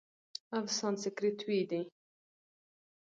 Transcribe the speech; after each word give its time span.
او 0.55 0.63
سانسکریت 0.77 1.39
ویی 1.45 1.63
دی، 1.69 1.81